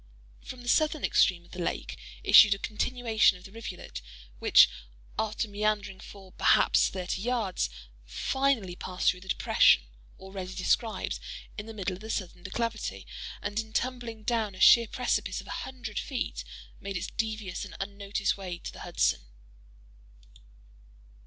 [0.43, 4.01] From the southern extreme of the lake issued a continuation of the rivulet,
[4.39, 4.67] which,
[5.19, 7.69] after meandering for, perhaps, thirty yards,
[8.03, 9.83] finally passed through the "depression"
[10.17, 11.19] (already described)
[11.55, 13.05] in the middle of the southern declivity,
[13.43, 16.43] and tumbling down a sheer precipice of a hundred feet,
[16.79, 19.27] made its devious and unnoticed way to the Hudson.